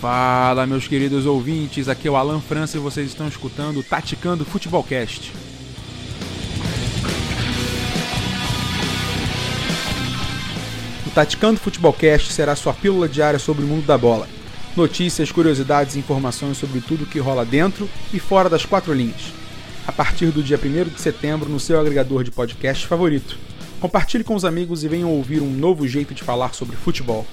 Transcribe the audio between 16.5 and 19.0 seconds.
sobre tudo o que rola dentro e fora das quatro